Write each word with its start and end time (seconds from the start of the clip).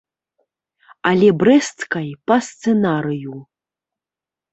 Але 1.09 1.27
брэсцкай 1.43 2.07
па 2.31 2.35
сцэнарыю. 2.47 3.35